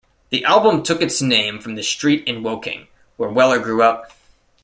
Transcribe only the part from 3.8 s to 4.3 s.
up.